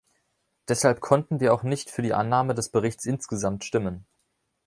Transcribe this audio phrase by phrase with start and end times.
[0.67, 4.07] Deshalb konnten wir auch nicht für die Annahme des Berichts insgesamt stimmen.